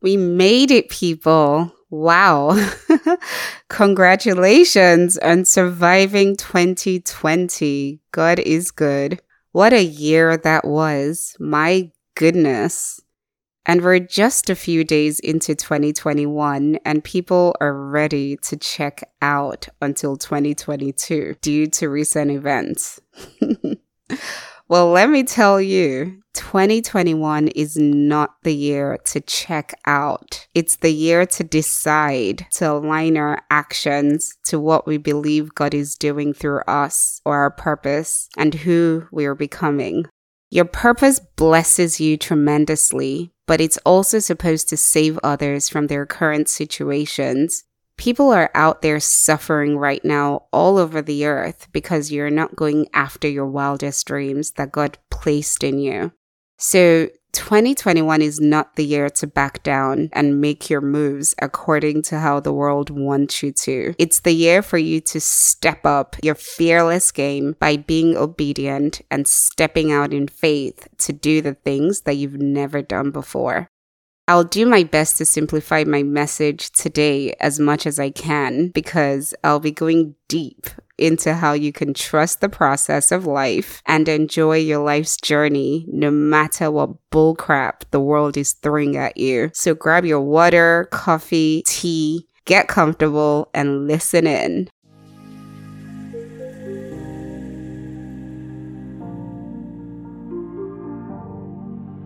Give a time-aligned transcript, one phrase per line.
[0.00, 1.72] We made it, people.
[1.90, 2.56] Wow.
[3.68, 8.00] Congratulations on surviving 2020.
[8.12, 9.20] God is good.
[9.52, 11.34] What a year that was.
[11.40, 13.00] My goodness.
[13.64, 19.68] And we're just a few days into 2021, and people are ready to check out
[19.82, 22.98] until 2022 due to recent events.
[24.70, 30.46] Well, let me tell you, 2021 is not the year to check out.
[30.52, 35.94] It's the year to decide to align our actions to what we believe God is
[35.94, 40.04] doing through us or our purpose and who we are becoming.
[40.50, 46.46] Your purpose blesses you tremendously, but it's also supposed to save others from their current
[46.48, 47.64] situations
[47.98, 52.86] People are out there suffering right now all over the earth because you're not going
[52.94, 56.12] after your wildest dreams that God placed in you.
[56.58, 62.20] So 2021 is not the year to back down and make your moves according to
[62.20, 63.94] how the world wants you to.
[63.98, 69.26] It's the year for you to step up your fearless game by being obedient and
[69.26, 73.68] stepping out in faith to do the things that you've never done before.
[74.28, 79.34] I'll do my best to simplify my message today as much as I can because
[79.42, 80.66] I'll be going deep
[80.98, 86.10] into how you can trust the process of life and enjoy your life's journey no
[86.10, 89.50] matter what bullcrap the world is throwing at you.
[89.54, 94.68] So grab your water, coffee, tea, get comfortable, and listen in.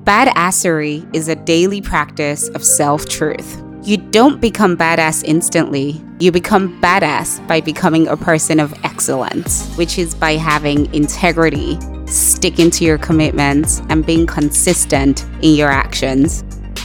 [0.04, 3.62] Badassery is a daily practice of self truth.
[3.84, 6.02] You don't become badass instantly.
[6.18, 12.68] You become badass by becoming a person of excellence, which is by having integrity, sticking
[12.72, 16.42] to your commitments, and being consistent in your actions.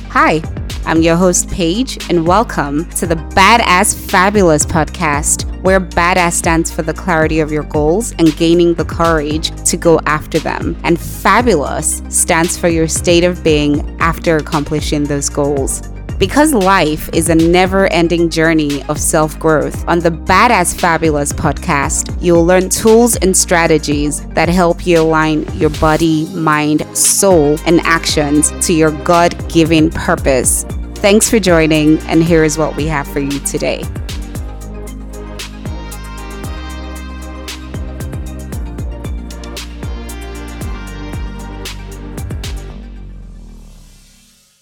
[0.09, 0.43] Hi,
[0.85, 6.81] I'm your host, Pej, and welcome to the Badass Fabulous podcast, where badass stands for
[6.81, 12.01] the clarity of your goals and gaining the courage to go after them, and fabulous
[12.09, 15.81] stands for your state of being after accomplishing those goals.
[16.17, 22.17] Because life is a never ending journey of self growth, on the Badass Fabulous podcast,
[22.21, 28.51] you'll learn tools and strategies that help you align your body, mind, soul, and actions
[28.65, 30.65] to your God given purpose
[30.97, 33.83] Thanks for joining, and here is what we have for you today.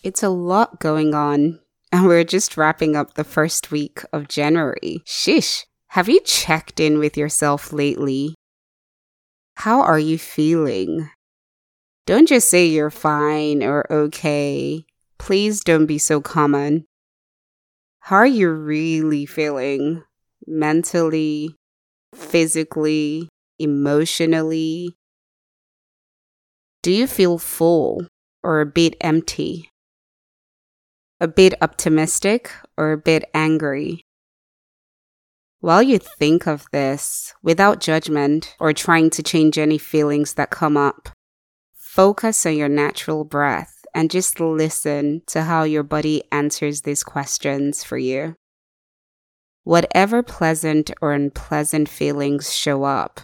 [0.06, 1.62] It's a lot going on,
[1.92, 5.02] and we're just wrapping up the first week of January.
[5.04, 8.36] Shish, have you checked in with yourself lately?
[9.56, 11.10] How are you feeling?
[12.06, 14.86] Don't just say you're fine or okay.
[15.18, 16.86] Please don't be so common.
[18.02, 20.04] How are you really feeling?
[20.46, 21.56] Mentally,
[22.14, 23.28] physically,
[23.58, 24.96] emotionally?
[26.84, 28.06] Do you feel full
[28.44, 29.72] or a bit empty?
[31.22, 34.06] A bit optimistic or a bit angry?
[35.62, 40.76] While you think of this, without judgment or trying to change any feelings that come
[40.76, 41.08] up,
[41.74, 47.82] focus on your natural breath and just listen to how your body answers these questions
[47.82, 48.36] for you.
[49.64, 53.22] Whatever pleasant or unpleasant feelings show up,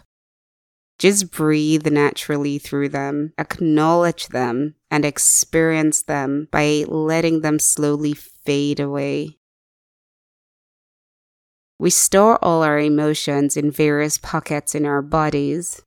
[1.01, 8.79] just breathe naturally through them, acknowledge them, and experience them by letting them slowly fade
[8.79, 9.39] away.
[11.79, 15.81] We store all our emotions in various pockets in our bodies,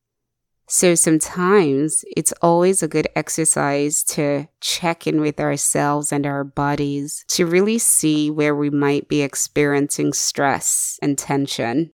[0.66, 7.24] so sometimes it's always a good exercise to check in with ourselves and our bodies
[7.28, 11.93] to really see where we might be experiencing stress and tension.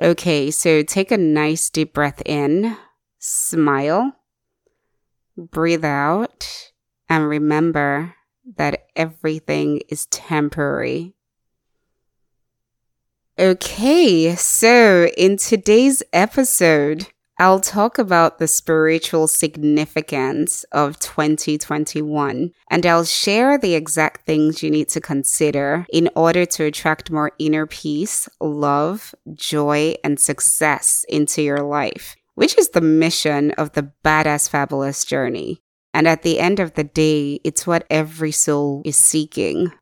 [0.00, 2.74] Okay, so take a nice deep breath in,
[3.18, 4.16] smile,
[5.36, 6.72] breathe out,
[7.10, 8.14] and remember
[8.56, 11.14] that everything is temporary.
[13.38, 17.08] Okay, so in today's episode,
[17.40, 24.70] I'll talk about the spiritual significance of 2021 and I'll share the exact things you
[24.70, 31.40] need to consider in order to attract more inner peace, love, joy, and success into
[31.40, 35.62] your life, which is the mission of the Badass Fabulous journey.
[35.94, 39.72] And at the end of the day, it's what every soul is seeking.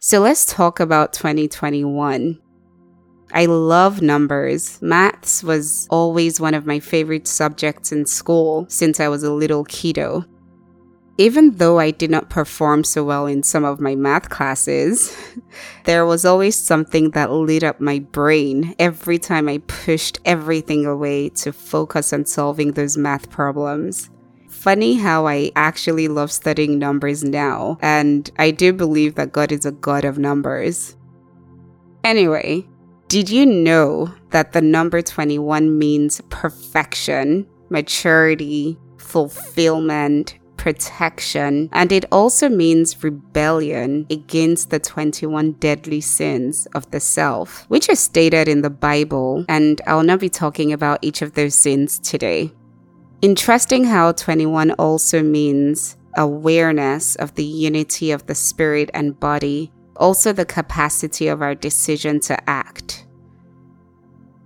[0.00, 2.40] So let's talk about 2021.
[3.32, 4.80] I love numbers.
[4.82, 9.64] Maths was always one of my favorite subjects in school since I was a little
[9.64, 10.24] kiddo.
[11.18, 15.14] Even though I did not perform so well in some of my math classes,
[15.84, 21.28] there was always something that lit up my brain every time I pushed everything away
[21.40, 24.08] to focus on solving those math problems.
[24.48, 29.66] Funny how I actually love studying numbers now, and I do believe that God is
[29.66, 30.96] a God of numbers.
[32.02, 32.66] Anyway,
[33.10, 42.48] did you know that the number 21 means perfection, maturity, fulfillment, protection, and it also
[42.48, 48.70] means rebellion against the 21 deadly sins of the self, which are stated in the
[48.70, 52.52] Bible, and I'll not be talking about each of those sins today.
[53.22, 60.32] Interesting how 21 also means awareness of the unity of the spirit and body, also
[60.32, 63.06] the capacity of our decision to act.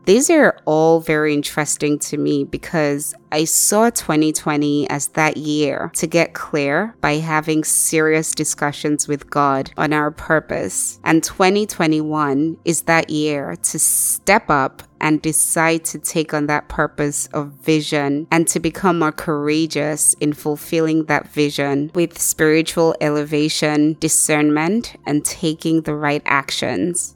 [0.07, 6.07] These are all very interesting to me because I saw 2020 as that year to
[6.07, 11.01] get clear by having serious discussions with God on our purpose.
[11.05, 17.27] And 2021 is that year to step up and decide to take on that purpose
[17.35, 24.97] of vision and to become more courageous in fulfilling that vision with spiritual elevation, discernment,
[25.05, 27.15] and taking the right actions.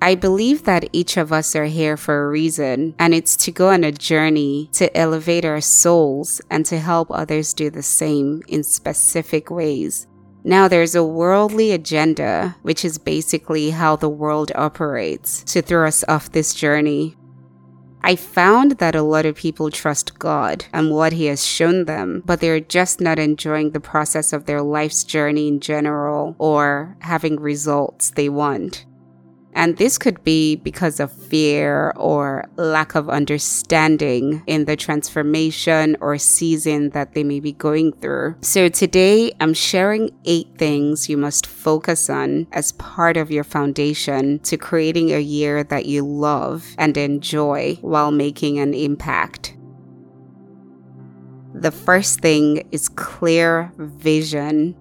[0.00, 3.70] I believe that each of us are here for a reason, and it's to go
[3.70, 8.62] on a journey to elevate our souls and to help others do the same in
[8.62, 10.06] specific ways.
[10.42, 16.02] Now, there's a worldly agenda, which is basically how the world operates, to throw us
[16.08, 17.16] off this journey.
[18.02, 22.22] I found that a lot of people trust God and what He has shown them,
[22.24, 27.38] but they're just not enjoying the process of their life's journey in general or having
[27.38, 28.86] results they want.
[29.52, 36.16] And this could be because of fear or lack of understanding in the transformation or
[36.18, 38.36] season that they may be going through.
[38.42, 44.38] So today I'm sharing eight things you must focus on as part of your foundation
[44.40, 49.56] to creating a year that you love and enjoy while making an impact.
[51.52, 54.76] The first thing is clear vision.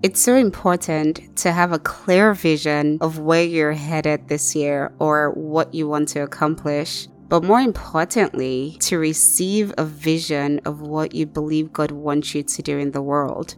[0.00, 5.32] It's so important to have a clear vision of where you're headed this year or
[5.32, 7.08] what you want to accomplish.
[7.28, 12.62] But more importantly, to receive a vision of what you believe God wants you to
[12.62, 13.56] do in the world.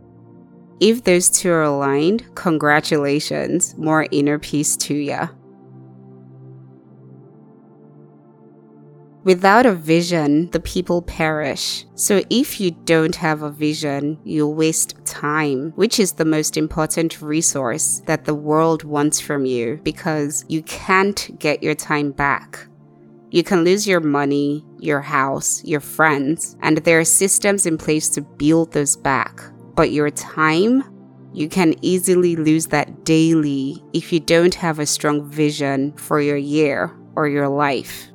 [0.80, 5.28] If those two are aligned, congratulations, more inner peace to ya.
[9.22, 11.84] Without a vision, the people perish.
[11.94, 17.20] So if you don't have a vision, you'll waste time, which is the most important
[17.20, 22.66] resource that the world wants from you because you can't get your time back.
[23.30, 28.08] You can lose your money, your house, your friends, and there are systems in place
[28.10, 29.42] to build those back.
[29.74, 30.82] But your time,
[31.34, 36.38] you can easily lose that daily if you don't have a strong vision for your
[36.38, 38.09] year or your life.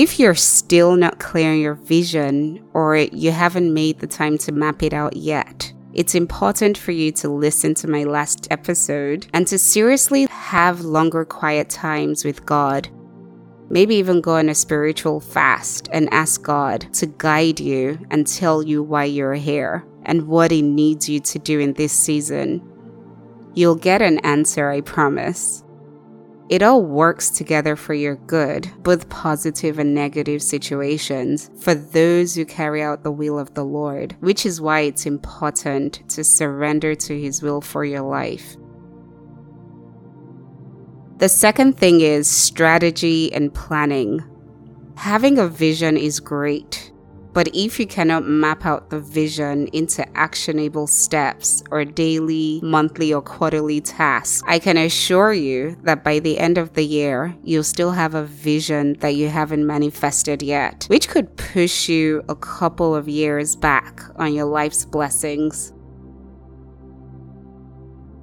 [0.00, 4.52] If you're still not clear on your vision or you haven't made the time to
[4.52, 9.44] map it out yet, it's important for you to listen to my last episode and
[9.48, 12.88] to seriously have longer quiet times with God.
[13.70, 18.62] Maybe even go on a spiritual fast and ask God to guide you and tell
[18.62, 22.62] you why you're here and what He needs you to do in this season.
[23.54, 25.64] You'll get an answer, I promise.
[26.48, 32.46] It all works together for your good, both positive and negative situations, for those who
[32.46, 37.20] carry out the will of the Lord, which is why it's important to surrender to
[37.20, 38.56] His will for your life.
[41.18, 44.24] The second thing is strategy and planning.
[44.96, 46.87] Having a vision is great,
[47.32, 53.22] but if you cannot map out the vision into actionable steps or daily, monthly, or
[53.22, 57.92] quarterly tasks, I can assure you that by the end of the year, you'll still
[57.92, 63.08] have a vision that you haven't manifested yet, which could push you a couple of
[63.08, 65.72] years back on your life's blessings.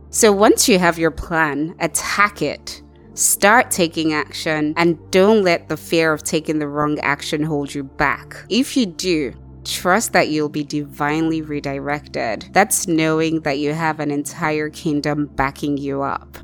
[0.09, 2.81] So once you have your plan, attack it
[3.15, 7.85] Start taking action and don't let the fear of taking the wrong action hold you
[7.85, 8.35] back.
[8.49, 12.49] If you do, trust that you'll be divinely redirected.
[12.51, 16.37] That's knowing that you have an entire kingdom backing you up.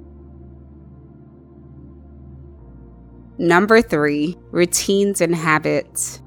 [3.37, 6.21] Number three, routines and habits.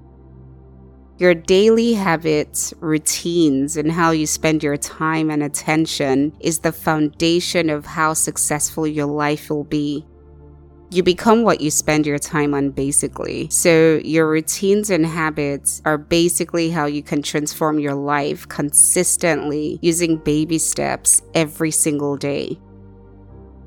[1.17, 7.71] Your daily habits, routines, and how you spend your time and attention is the foundation
[7.71, 10.05] of how successful your life will be.
[10.95, 13.49] You become what you spend your time on, basically.
[13.51, 20.19] So, your routines and habits are basically how you can transform your life consistently using
[20.19, 22.61] baby steps every single day.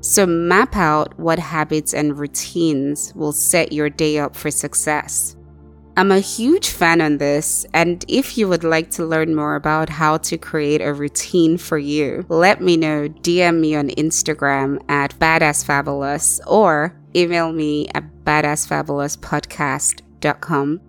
[0.00, 5.36] So, map out what habits and routines will set your day up for success.
[5.98, 9.88] I'm a huge fan on this, and if you would like to learn more about
[9.88, 13.08] how to create a routine for you, let me know.
[13.08, 20.80] DM me on Instagram at badassfabulous or email me at badassfabulouspodcast.com.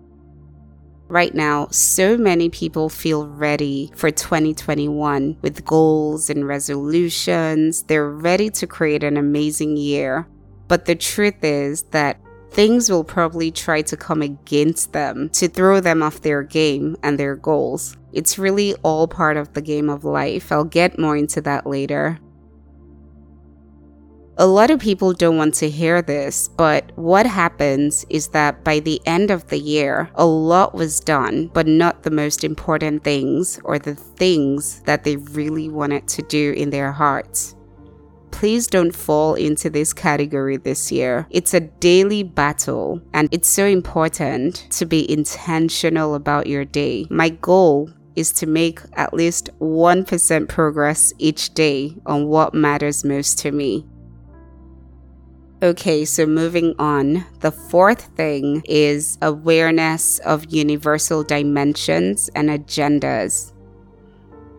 [1.08, 7.82] Right now, so many people feel ready for 2021 with goals and resolutions.
[7.82, 10.28] They're ready to create an amazing year.
[10.68, 15.80] But the truth is that things will probably try to come against them to throw
[15.80, 17.96] them off their game and their goals.
[18.12, 20.50] It's really all part of the game of life.
[20.50, 22.18] I'll get more into that later.
[24.36, 28.80] A lot of people don't want to hear this, but what happens is that by
[28.80, 33.60] the end of the year, a lot was done, but not the most important things
[33.64, 37.54] or the things that they really wanted to do in their hearts
[38.30, 41.26] please don't fall into this category this year.
[41.30, 47.06] It's a daily battle, and it's so important to be intentional about your day.
[47.10, 53.38] My goal is to make at least 1% progress each day on what matters most
[53.38, 53.86] to me.
[55.62, 57.26] Okay, so moving on.
[57.40, 63.52] The fourth thing is awareness of universal dimensions and agendas.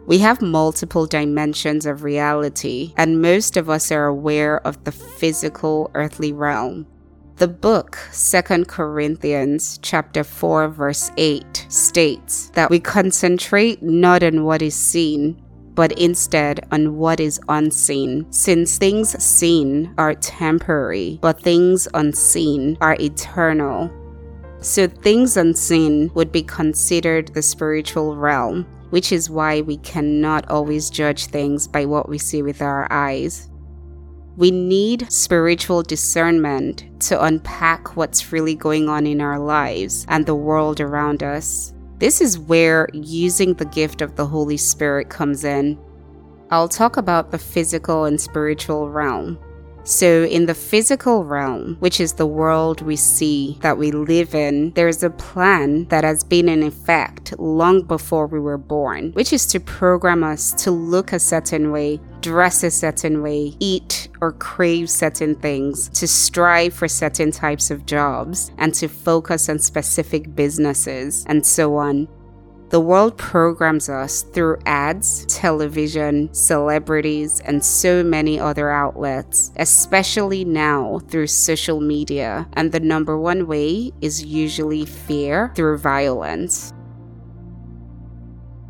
[0.08, 5.92] We have multiple dimensions of reality, and most of us are aware of the physical
[5.94, 6.88] earthly realm.
[7.38, 14.62] The book 2 Corinthians chapter 4 verse 8 states that we concentrate not on what
[14.62, 15.42] is seen
[15.74, 22.98] but instead on what is unseen, since things seen are temporary, but things unseen are
[23.00, 23.90] eternal.
[24.62, 30.92] So, things unseen would be considered the spiritual realm, which is why we cannot always
[30.92, 33.50] judge things by what we see with our eyes.
[34.38, 40.36] We need spiritual discernment to unpack what's really going on in our lives and the
[40.36, 41.74] world around us.
[41.98, 45.78] This is where using the gift of the Holy Spirit comes in.
[46.52, 49.40] I'll talk about the physical and spiritual realm.
[49.84, 54.72] So, in the physical realm, which is the world we see that we live in,
[54.74, 59.48] there's a plan that has been in effect long before we were born, which is
[59.48, 64.88] to program us to look a certain way, dress a certain way, eat or crave
[64.88, 71.26] certain things, to strive for certain types of jobs, and to focus on specific businesses,
[71.28, 72.08] and so on.
[72.72, 81.00] The world programs us through ads, television, celebrities, and so many other outlets, especially now
[81.10, 82.48] through social media.
[82.54, 86.72] And the number one way is usually fear through violence.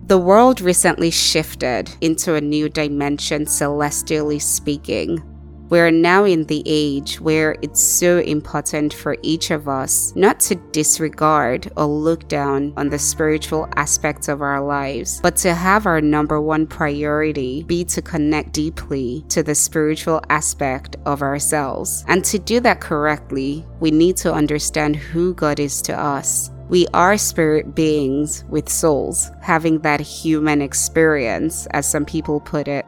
[0.08, 5.22] The world recently shifted into a new dimension, celestially speaking.
[5.72, 10.56] We're now in the age where it's so important for each of us not to
[10.56, 16.02] disregard or look down on the spiritual aspects of our lives, but to have our
[16.02, 22.04] number one priority be to connect deeply to the spiritual aspect of ourselves.
[22.10, 26.52] And to do that correctly, we need to understand who God is to us.
[26.68, 32.86] We are spirit beings with souls, having that human experience, as some people put it.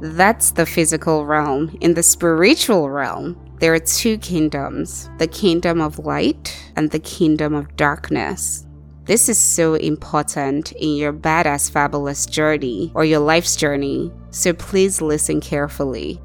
[0.00, 1.76] That's the physical realm.
[1.82, 7.54] In the spiritual realm, there are two kingdoms the kingdom of light and the kingdom
[7.54, 8.66] of darkness.
[9.04, 15.02] This is so important in your badass fabulous journey or your life's journey, so please
[15.02, 16.18] listen carefully.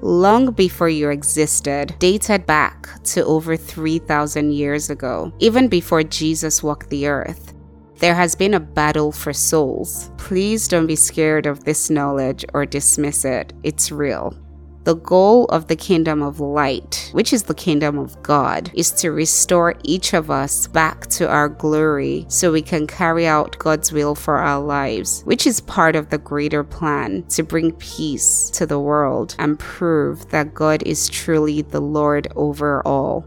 [0.00, 6.88] Long before you existed, dated back to over 3,000 years ago, even before Jesus walked
[6.88, 7.52] the earth,
[7.98, 10.10] there has been a battle for souls.
[10.18, 13.52] Please don't be scared of this knowledge or dismiss it.
[13.62, 14.34] It's real.
[14.86, 19.10] The goal of the kingdom of light, which is the kingdom of God, is to
[19.10, 24.14] restore each of us back to our glory so we can carry out God's will
[24.14, 28.78] for our lives, which is part of the greater plan to bring peace to the
[28.78, 33.24] world and prove that God is truly the Lord over all.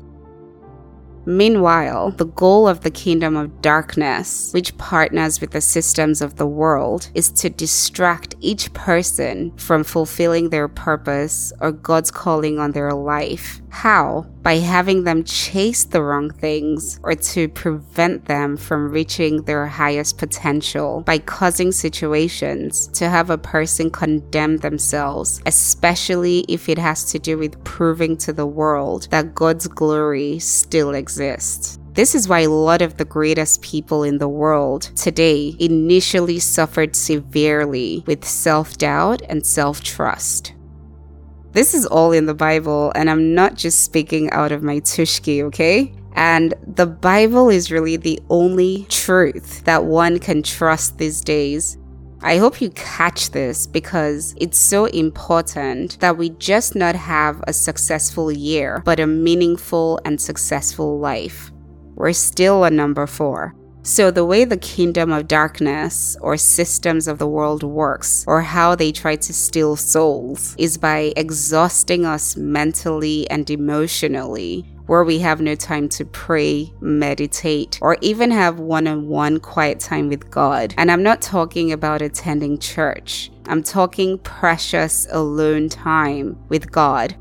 [1.30, 6.48] Meanwhile, the goal of the kingdom of darkness, which partners with the systems of the
[6.48, 12.94] world, is to distract each person from fulfilling their purpose or God's calling on their
[12.94, 13.62] life.
[13.70, 14.26] How?
[14.50, 20.18] By having them chase the wrong things or to prevent them from reaching their highest
[20.18, 27.20] potential by causing situations to have a person condemn themselves, especially if it has to
[27.20, 31.78] do with proving to the world that God's glory still exists.
[31.94, 36.96] This is why a lot of the greatest people in the world today initially suffered
[36.96, 40.54] severely with self doubt and self trust.
[41.52, 45.42] This is all in the Bible, and I'm not just speaking out of my tushki,
[45.44, 45.92] okay?
[46.14, 51.78] And the Bible is really the only truth that one can trust these days.
[52.22, 57.54] I hope you catch this because it's so important that we just not have a
[57.54, 61.52] successful year, but a meaningful and successful life.
[61.96, 63.56] We're still a number four.
[63.90, 68.76] So, the way the kingdom of darkness or systems of the world works, or how
[68.76, 75.42] they try to steal souls, is by exhausting us mentally and emotionally, where we have
[75.42, 80.76] no time to pray, meditate, or even have one on one quiet time with God.
[80.78, 87.16] And I'm not talking about attending church, I'm talking precious alone time with God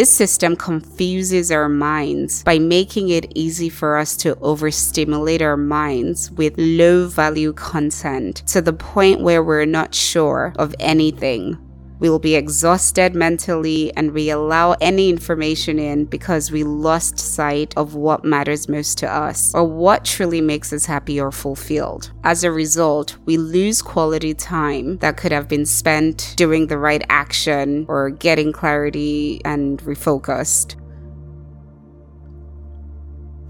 [0.00, 6.30] this system confuses our minds by making it easy for us to overstimulate our minds
[6.30, 11.54] with low value content to the point where we're not sure of anything
[12.00, 17.72] we will be exhausted mentally and we allow any information in because we lost sight
[17.76, 22.10] of what matters most to us or what truly makes us happy or fulfilled.
[22.24, 27.04] As a result, we lose quality time that could have been spent doing the right
[27.08, 30.76] action or getting clarity and refocused.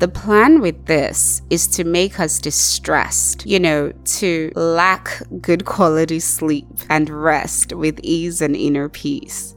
[0.00, 6.20] The plan with this is to make us distressed, you know, to lack good quality
[6.20, 9.54] sleep and rest with ease and inner peace.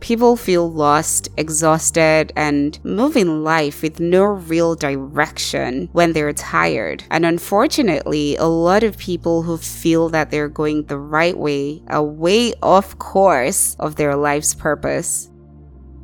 [0.00, 7.04] People feel lost, exhausted, and move in life with no real direction when they're tired.
[7.10, 12.04] And unfortunately, a lot of people who feel that they're going the right way are
[12.04, 15.30] way off course of their life's purpose.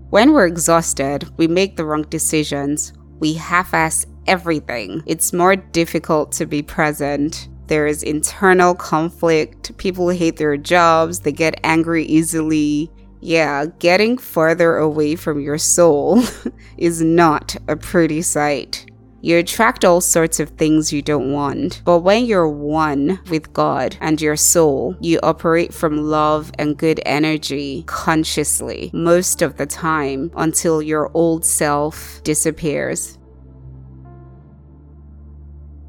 [0.08, 5.02] When we're exhausted, we make the wrong decisions, we half ass everything.
[5.06, 7.48] It's more difficult to be present.
[7.66, 9.76] There is internal conflict.
[9.76, 11.20] People hate their jobs.
[11.20, 12.90] They get angry easily.
[13.20, 16.22] Yeah, getting further away from your soul
[16.78, 18.87] is not a pretty sight.
[19.20, 21.82] You attract all sorts of things you don't want.
[21.84, 27.00] But when you're one with God and your soul, you operate from love and good
[27.04, 33.18] energy consciously most of the time until your old self disappears.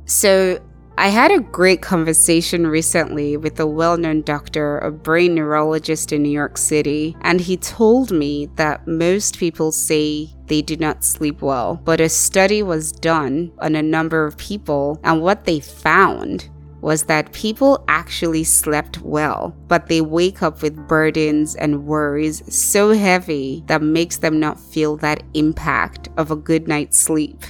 [0.05, 0.59] So,
[0.99, 6.23] I had a great conversation recently with a well known doctor, a brain neurologist in
[6.23, 11.41] New York City, and he told me that most people say they do not sleep
[11.41, 11.79] well.
[11.85, 16.49] But a study was done on a number of people, and what they found
[16.81, 22.91] was that people actually slept well, but they wake up with burdens and worries so
[22.91, 27.45] heavy that makes them not feel that impact of a good night's sleep.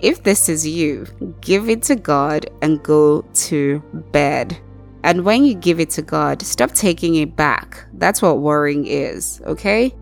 [0.00, 1.06] If this is you,
[1.40, 3.80] give it to God and go to
[4.12, 4.56] bed.
[5.02, 7.86] And when you give it to God, stop taking it back.
[7.94, 9.94] That's what worrying is, okay?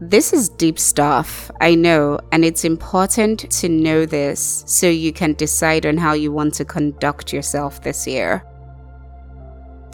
[0.00, 5.32] This is deep stuff, I know, and it's important to know this so you can
[5.32, 8.44] decide on how you want to conduct yourself this year.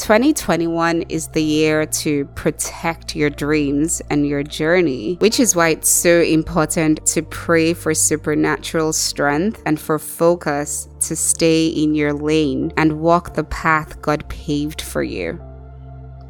[0.02, 5.88] 2021 is the year to protect your dreams and your journey, which is why it's
[5.88, 12.72] so important to pray for supernatural strength and for focus to stay in your lane
[12.76, 15.40] and walk the path God paved for you.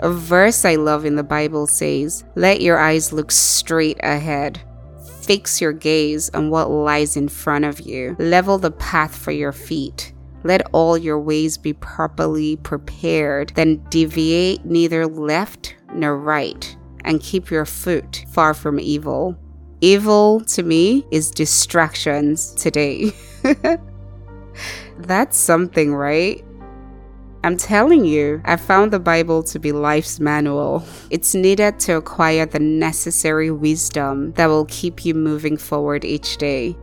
[0.01, 4.61] A verse I love in the Bible says, Let your eyes look straight ahead.
[5.23, 8.17] Fix your gaze on what lies in front of you.
[8.19, 10.12] Level the path for your feet.
[10.45, 17.51] Let all your ways be properly prepared, then deviate neither left nor right, and keep
[17.51, 19.37] your foot far from evil.
[19.81, 23.13] Evil to me is distractions today.
[24.99, 26.45] That's something, right?
[27.45, 30.85] I'm telling you, I found the Bible to be life's manual.
[31.11, 36.77] It's needed to acquire the necessary wisdom that will keep you moving forward each day.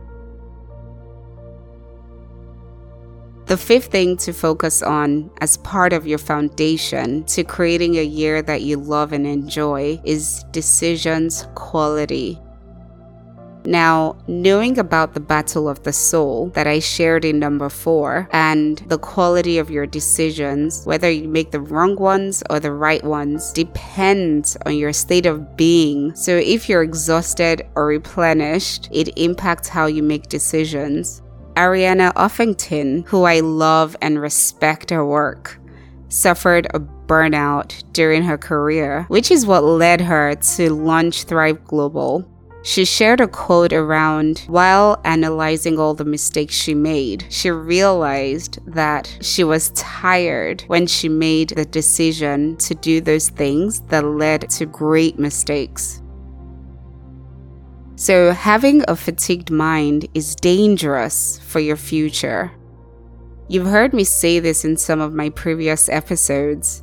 [3.50, 8.42] The fifth thing to focus on as part of your foundation to creating a year
[8.42, 12.40] that you love and enjoy is decisions quality.
[13.64, 18.78] Now, knowing about the battle of the soul that I shared in number four and
[18.86, 23.52] the quality of your decisions, whether you make the wrong ones or the right ones,
[23.52, 26.14] depends on your state of being.
[26.14, 31.20] So, if you're exhausted or replenished, it impacts how you make decisions.
[31.60, 35.60] Arianna Huffington, who I love and respect her work,
[36.08, 42.26] suffered a burnout during her career, which is what led her to launch Thrive Global.
[42.62, 47.26] She shared a quote around while analyzing all the mistakes she made.
[47.28, 53.80] She realized that she was tired when she made the decision to do those things
[53.88, 56.00] that led to great mistakes.
[58.00, 62.50] So, having a fatigued mind is dangerous for your future.
[63.46, 66.82] You've heard me say this in some of my previous episodes.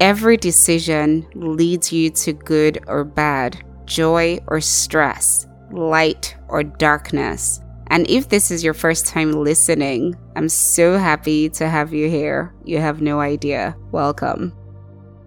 [0.00, 7.60] Every decision leads you to good or bad joy or stress, light or darkness.
[7.86, 12.52] And if this is your first time listening, I'm so happy to have you here.
[12.64, 13.76] You have no idea.
[13.92, 14.52] Welcome.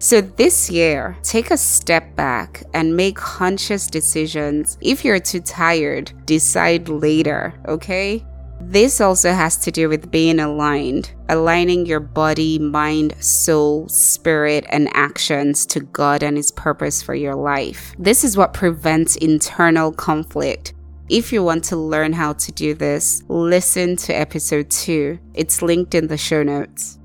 [0.02, 4.78] So, this year, take a step back and make conscious decisions.
[4.80, 8.24] If you're too tired, decide later, okay?
[8.62, 14.88] This also has to do with being aligned, aligning your body, mind, soul, spirit, and
[14.96, 17.94] actions to God and His purpose for your life.
[17.98, 20.72] This is what prevents internal conflict.
[21.10, 25.18] If you want to learn how to do this, listen to episode 2.
[25.34, 26.99] It's linked in the show notes.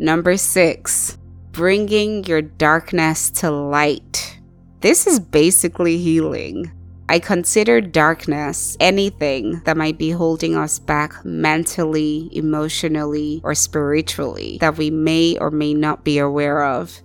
[0.00, 1.18] Number 6.
[1.52, 4.38] Bringing your darkness to light.
[4.80, 6.72] This is basically healing.
[7.10, 14.78] I consider darkness anything that might be holding us back mentally, emotionally, or spiritually that
[14.78, 16.98] we may or may not be aware of.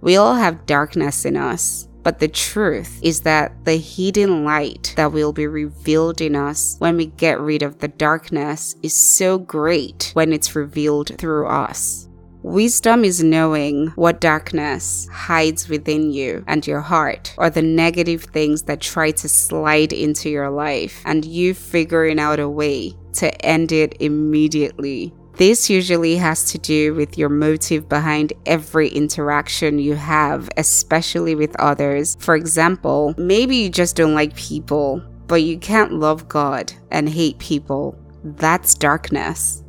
[0.00, 5.12] We all have darkness in us, but the truth is that the hidden light that
[5.12, 10.10] will be revealed in us when we get rid of the darkness is so great
[10.14, 12.08] when it's revealed through us.
[12.42, 18.62] Wisdom is knowing what darkness hides within you and your heart, or the negative things
[18.62, 23.70] that try to slide into your life, and you figuring out a way to end
[23.70, 25.14] it immediately.
[25.36, 31.54] This usually has to do with your motive behind every interaction you have, especially with
[31.60, 32.16] others.
[32.18, 37.38] For example, maybe you just don't like people, but you can't love God and hate
[37.38, 37.96] people.
[38.24, 39.62] That's darkness.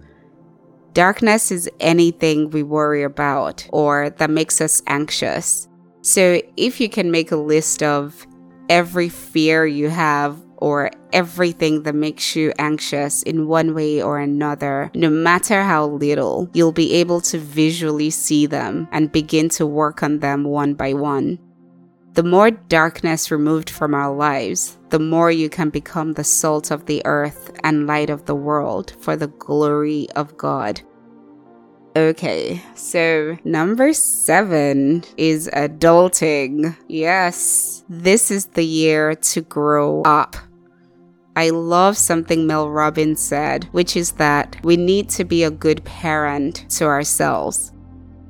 [0.93, 5.67] Darkness is anything we worry about or that makes us anxious.
[6.01, 8.27] So, if you can make a list of
[8.69, 14.91] every fear you have or everything that makes you anxious in one way or another,
[14.93, 20.03] no matter how little, you'll be able to visually see them and begin to work
[20.03, 21.39] on them one by one.
[22.13, 26.85] The more darkness removed from our lives, the more you can become the salt of
[26.85, 30.79] the earth and light of the world for the glory of God.
[31.95, 36.77] Okay, so number seven is adulting.
[36.87, 40.35] Yes, this is the year to grow up.
[41.35, 45.83] I love something Mel Robbins said, which is that we need to be a good
[45.83, 47.72] parent to ourselves.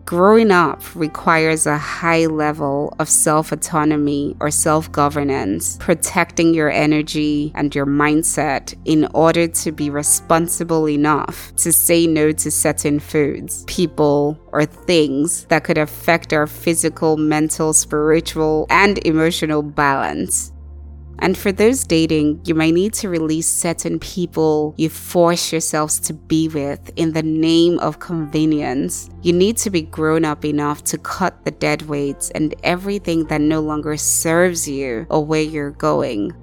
[0.06, 7.54] Growing up requires a high level of self autonomy or self governance, protecting your energy
[7.56, 13.63] and your mindset in order to be responsible enough to say no to certain foods,
[13.63, 20.53] people, or things that could affect our physical, mental, spiritual, and emotional balance.
[21.19, 26.13] And for those dating, you might need to release certain people you force yourselves to
[26.13, 29.10] be with in the name of convenience.
[29.21, 33.41] You need to be grown up enough to cut the dead weights and everything that
[33.41, 36.34] no longer serves you or where you're going.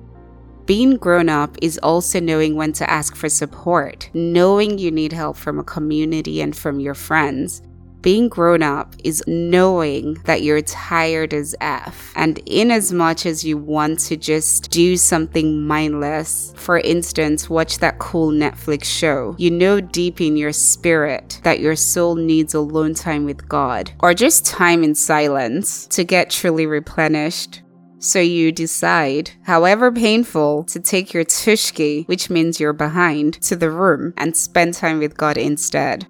[0.66, 5.36] Being grown up is also knowing when to ask for support, knowing you need help
[5.36, 7.60] from a community and from your friends,
[8.02, 12.12] being grown up is knowing that you're tired as F.
[12.16, 17.78] And in as much as you want to just do something mindless, for instance, watch
[17.78, 22.94] that cool Netflix show, you know deep in your spirit that your soul needs alone
[22.94, 27.62] time with God or just time in silence to get truly replenished.
[28.02, 33.70] So you decide, however painful, to take your tushki, which means you're behind, to the
[33.70, 36.06] room and spend time with God instead.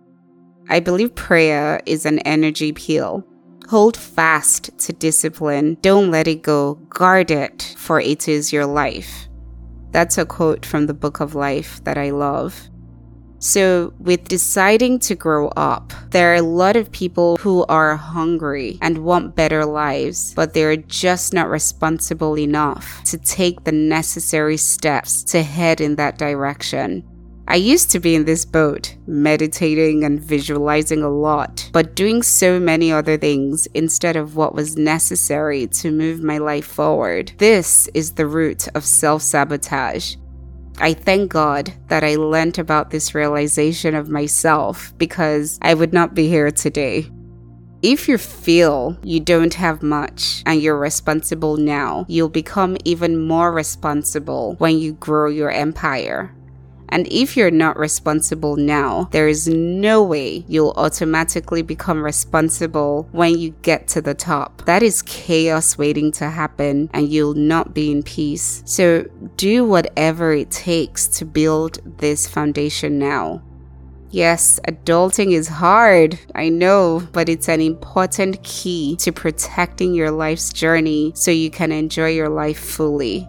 [0.70, 3.26] I believe prayer is an energy peel.
[3.68, 5.76] Hold fast to discipline.
[5.82, 6.74] Don't let it go.
[6.90, 9.28] Guard it, for it is your life.
[9.90, 12.68] That's a quote from the book of life that I love.
[13.40, 18.78] So, with deciding to grow up, there are a lot of people who are hungry
[18.80, 25.24] and want better lives, but they're just not responsible enough to take the necessary steps
[25.24, 27.02] to head in that direction.
[27.50, 32.60] I used to be in this boat, meditating and visualizing a lot, but doing so
[32.60, 37.32] many other things instead of what was necessary to move my life forward.
[37.38, 40.14] This is the root of self sabotage.
[40.78, 46.14] I thank God that I learnt about this realization of myself because I would not
[46.14, 47.10] be here today.
[47.82, 53.50] If you feel you don't have much and you're responsible now, you'll become even more
[53.50, 56.32] responsible when you grow your empire.
[56.90, 63.38] And if you're not responsible now, there is no way you'll automatically become responsible when
[63.38, 64.64] you get to the top.
[64.66, 68.62] That is chaos waiting to happen, and you'll not be in peace.
[68.66, 73.42] So do whatever it takes to build this foundation now.
[74.12, 80.52] Yes, adulting is hard, I know, but it's an important key to protecting your life's
[80.52, 83.28] journey so you can enjoy your life fully.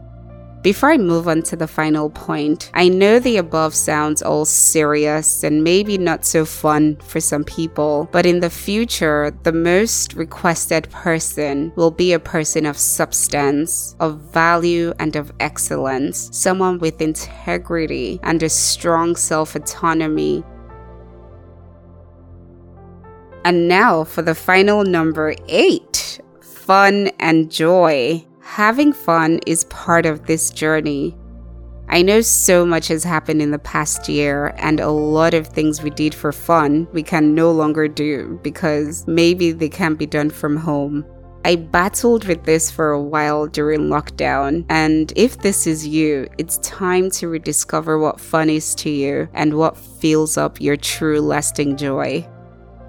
[0.62, 5.43] Before I move on to the final point, I know the above sounds all serious
[5.43, 10.88] and maybe not so fun for some people, but in the future, the most requested
[10.91, 18.19] person will be a person of substance, of value, and of excellence, someone with integrity
[18.21, 20.43] and a strong self autonomy.
[23.43, 28.24] And now for the final number eight fun and joy.
[28.43, 31.15] Having fun is part of this journey.
[31.88, 35.82] I know so much has happened in the past year, and a lot of things
[35.82, 40.30] we did for fun we can no longer do because maybe they can't be done
[40.30, 41.06] from home.
[41.45, 46.58] I battled with this for a while during lockdown, and if this is you, it's
[46.60, 51.77] time to rediscover what fun is to you and what fills up your true lasting
[51.77, 52.27] joy.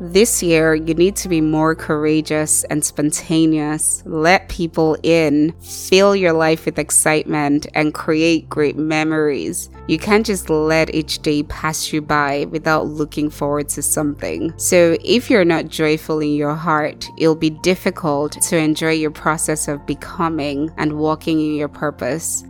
[0.05, 4.03] This year, you need to be more courageous and spontaneous.
[4.05, 9.71] Let people in, fill your life with excitement, and create great memories.
[9.87, 14.53] You can't just let each day pass you by without looking forward to something.
[14.57, 19.69] So, if you're not joyful in your heart, it'll be difficult to enjoy your process
[19.69, 22.43] of becoming and walking in your purpose.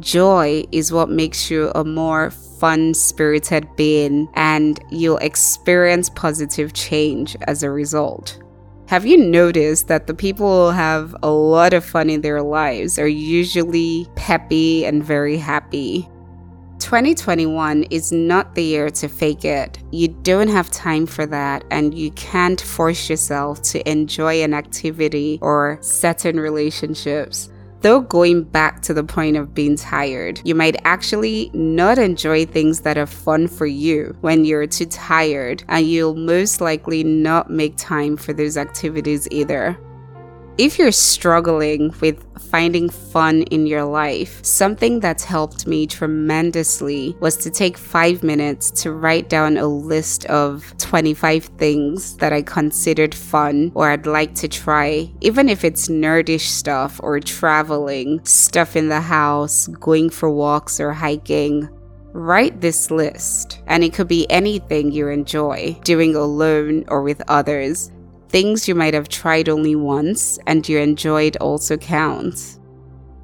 [0.00, 7.36] Joy is what makes you a more fun spirited being, and you'll experience positive change
[7.42, 8.42] as a result.
[8.88, 12.98] Have you noticed that the people who have a lot of fun in their lives
[12.98, 16.08] are usually peppy and very happy?
[16.78, 19.78] 2021 is not the year to fake it.
[19.90, 25.38] You don't have time for that, and you can't force yourself to enjoy an activity
[25.42, 27.48] or certain relationships.
[27.82, 32.80] Though going back to the point of being tired, you might actually not enjoy things
[32.80, 37.76] that are fun for you when you're too tired, and you'll most likely not make
[37.76, 39.78] time for those activities either.
[40.58, 47.36] If you're struggling with finding fun in your life, something that's helped me tremendously was
[47.38, 53.14] to take five minutes to write down a list of 25 things that I considered
[53.14, 58.88] fun or I'd like to try, even if it's nerdish stuff or traveling, stuff in
[58.88, 61.68] the house, going for walks or hiking.
[62.14, 67.90] Write this list, and it could be anything you enjoy, doing alone or with others.
[68.36, 72.58] Things you might have tried only once and you enjoyed also count.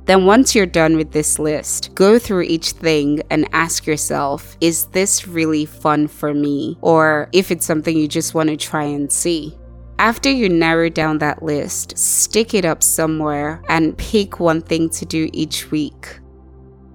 [0.07, 4.87] Then, once you're done with this list, go through each thing and ask yourself is
[4.87, 6.79] this really fun for me?
[6.81, 9.55] Or if it's something you just want to try and see.
[9.98, 15.05] After you narrow down that list, stick it up somewhere and pick one thing to
[15.05, 16.21] do each week.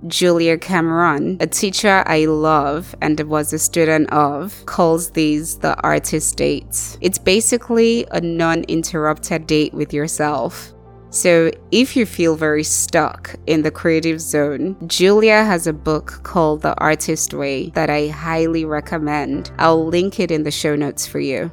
[0.05, 6.38] Julia Cameron, a teacher I love and was a student of, calls these the artist
[6.38, 6.97] dates.
[7.01, 10.73] It's basically a non interrupted date with yourself.
[11.10, 16.62] So, if you feel very stuck in the creative zone, Julia has a book called
[16.62, 19.51] The Artist Way that I highly recommend.
[19.57, 21.49] I'll link it in the show notes for you.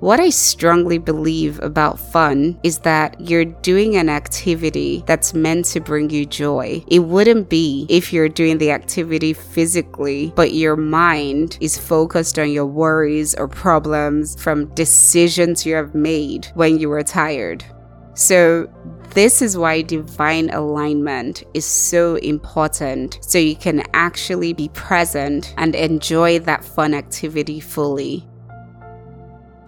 [0.00, 5.80] What I strongly believe about fun is that you're doing an activity that's meant to
[5.80, 6.84] bring you joy.
[6.86, 12.50] It wouldn't be if you're doing the activity physically, but your mind is focused on
[12.50, 17.64] your worries or problems from decisions you have made when you were tired.
[18.12, 18.68] So,
[19.14, 25.74] this is why divine alignment is so important so you can actually be present and
[25.74, 28.28] enjoy that fun activity fully.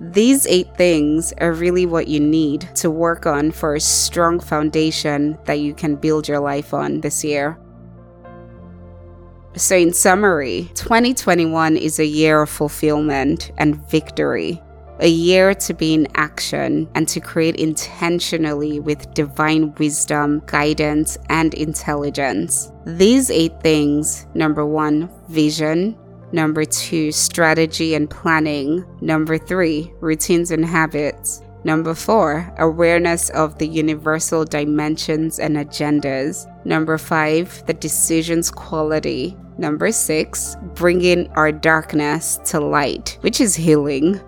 [0.00, 5.38] These eight things are really what you need to work on for a strong foundation
[5.44, 7.58] that you can build your life on this year.
[9.56, 14.62] So, in summary, 2021 is a year of fulfillment and victory
[15.00, 21.54] a year to be in action and to create intentionally with divine wisdom, guidance, and
[21.54, 22.72] intelligence.
[22.84, 25.96] These eight things number one, vision.
[26.32, 28.84] Number two, strategy and planning.
[29.00, 31.42] Number three, routines and habits.
[31.64, 36.46] Number four, awareness of the universal dimensions and agendas.
[36.64, 39.36] Number five, the decision's quality.
[39.58, 44.20] Number six, bringing our darkness to light, which is healing.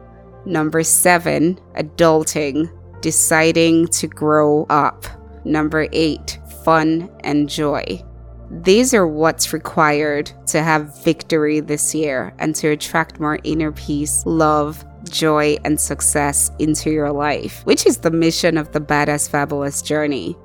[0.45, 2.69] Number seven, adulting,
[3.01, 5.07] deciding to grow up.
[5.45, 8.03] Number eight, fun and joy.
[8.51, 14.25] These are what's required to have victory this year and to attract more inner peace,
[14.27, 19.83] love, joy, and success into your life, which is the mission of the Badass Fabulous
[19.83, 20.37] journey.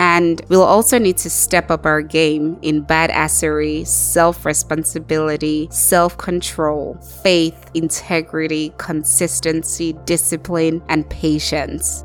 [0.00, 6.94] And we'll also need to step up our game in badassery, self responsibility, self control,
[7.22, 12.04] faith, integrity, consistency, discipline, and patience.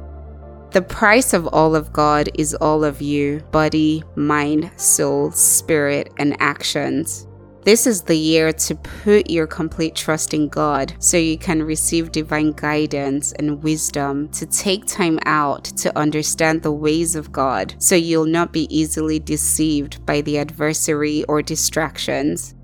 [0.74, 6.36] The price of all of God is all of you body, mind, soul, spirit, and
[6.40, 7.28] actions.
[7.62, 12.12] This is the year to put your complete trust in God so you can receive
[12.12, 17.94] divine guidance and wisdom to take time out to understand the ways of God so
[17.94, 22.56] you'll not be easily deceived by the adversary or distractions.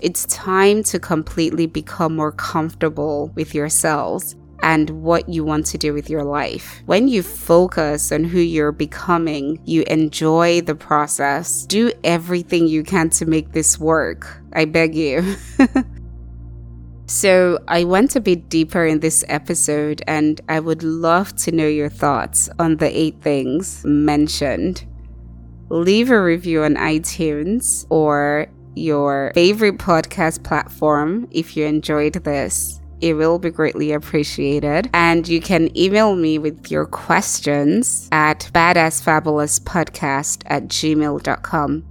[0.00, 4.36] It's time to completely become more comfortable with yourselves
[4.68, 6.82] and what you want to do with your life.
[6.84, 11.64] When you focus on who you're becoming, you enjoy the process.
[11.64, 14.42] Do everything you can to make this work.
[14.52, 15.36] I beg you.
[17.10, 21.66] So, I went a bit deeper in this episode, and I would love to know
[21.66, 24.84] your thoughts on the eight things mentioned.
[25.70, 32.77] Leave a review on iTunes or your favorite podcast platform if you enjoyed this.
[33.00, 34.90] It will be greatly appreciated.
[34.92, 41.84] And you can email me with your questions at badassfabulouspodcast at gmail.com.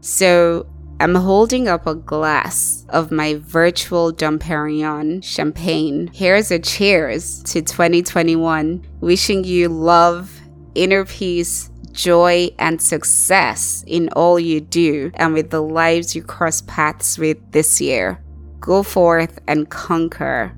[0.00, 0.66] So
[1.00, 6.08] I'm holding up a glass of my virtual Dom Perignon champagne.
[6.12, 8.86] Here's a cheers to 2021.
[9.00, 10.40] Wishing you love,
[10.74, 16.60] inner peace, joy, and success in all you do and with the lives you cross
[16.62, 18.23] paths with this year.
[18.64, 20.56] Go forth and conquer.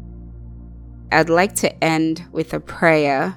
[1.11, 3.37] I'd like to end with a prayer.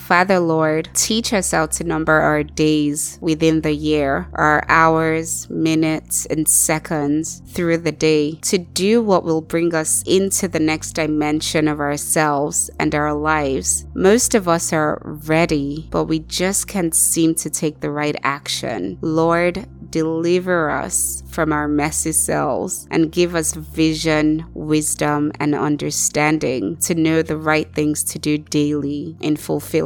[0.00, 6.26] Father Lord, teach us how to number our days within the year, our hours, minutes,
[6.26, 11.68] and seconds through the day to do what will bring us into the next dimension
[11.68, 13.86] of ourselves and our lives.
[13.94, 18.98] Most of us are ready, but we just can't seem to take the right action.
[19.00, 26.94] Lord, deliver us from our messy selves and give us vision, wisdom, and understanding to
[26.94, 29.36] know the right things to do daily in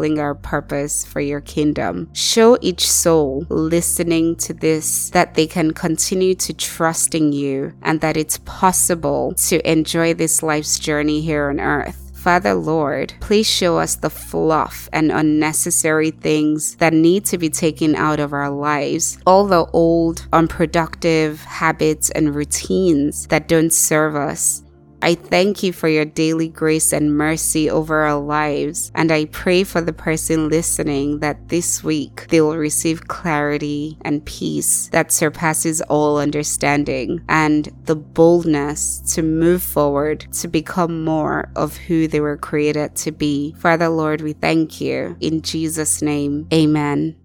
[0.05, 2.09] fulfilling our purpose for your kingdom.
[2.13, 8.01] Show each soul listening to this that they can continue to trust in you and
[8.01, 13.77] that it's possible to enjoy this life's journey here on earth Father Lord, please show
[13.77, 19.19] us the fluff and unnecessary things that need to be taken out of our lives,
[19.27, 24.64] all the old, unproductive habits and routines that don't serve us.
[25.05, 28.91] I thank you for your daily grace and mercy over our lives.
[28.95, 34.25] And I pray for the person listening that this week they will receive clarity and
[34.25, 41.77] peace that surpasses all understanding and the boldness to move forward to become more of
[41.77, 43.55] who they were created to be.
[43.59, 45.19] Father Lord, we thank you.
[45.21, 47.17] In Jesus' name, amen.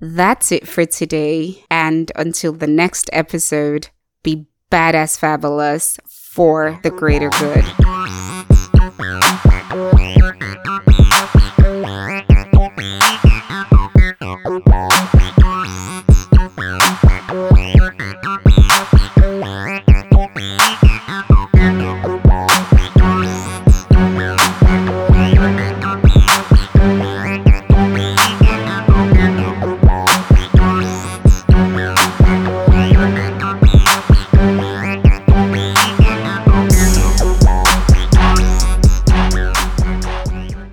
[0.00, 1.64] That's it for today.
[1.70, 3.90] And until the next episode,
[4.24, 5.98] be badass fabulous
[6.36, 7.95] for the greater good.